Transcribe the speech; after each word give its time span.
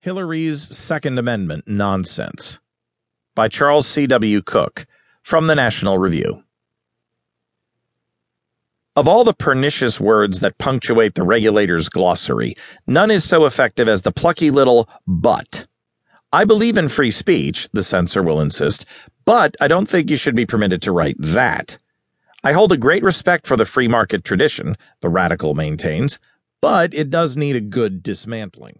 Hillary's 0.00 0.62
Second 0.76 1.18
Amendment 1.18 1.64
Nonsense 1.66 2.60
by 3.34 3.48
Charles 3.48 3.84
C.W. 3.88 4.42
Cooke, 4.42 4.86
from 5.24 5.48
the 5.48 5.56
National 5.56 5.98
Review. 5.98 6.44
Of 8.94 9.08
all 9.08 9.24
the 9.24 9.34
pernicious 9.34 9.98
words 9.98 10.38
that 10.38 10.58
punctuate 10.58 11.16
the 11.16 11.24
regulator's 11.24 11.88
glossary, 11.88 12.54
none 12.86 13.10
is 13.10 13.24
so 13.24 13.44
effective 13.44 13.88
as 13.88 14.02
the 14.02 14.12
plucky 14.12 14.52
little 14.52 14.88
but. 15.04 15.66
I 16.32 16.44
believe 16.44 16.76
in 16.76 16.88
free 16.88 17.10
speech, 17.10 17.68
the 17.72 17.82
censor 17.82 18.22
will 18.22 18.40
insist, 18.40 18.84
but 19.24 19.56
I 19.60 19.66
don't 19.66 19.88
think 19.88 20.10
you 20.10 20.16
should 20.16 20.36
be 20.36 20.46
permitted 20.46 20.80
to 20.82 20.92
write 20.92 21.16
that. 21.18 21.76
I 22.44 22.52
hold 22.52 22.70
a 22.70 22.76
great 22.76 23.02
respect 23.02 23.48
for 23.48 23.56
the 23.56 23.66
free 23.66 23.88
market 23.88 24.22
tradition, 24.22 24.76
the 25.00 25.08
radical 25.08 25.54
maintains, 25.54 26.20
but 26.60 26.94
it 26.94 27.10
does 27.10 27.36
need 27.36 27.56
a 27.56 27.60
good 27.60 28.00
dismantling. 28.00 28.78